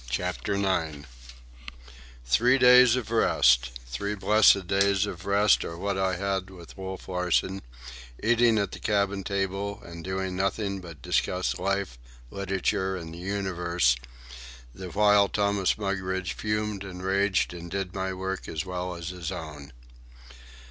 [0.09, 1.05] CHAPTER IX
[2.25, 7.07] Three days of rest, three blessed days of rest, are what I had with Wolf
[7.07, 7.61] Larsen,
[8.23, 11.99] eating at the cabin table and doing nothing but discuss life,
[12.31, 13.95] literature, and the universe,
[14.73, 19.31] the while Thomas Mugridge fumed and raged and did my work as well as his
[19.31, 19.71] own.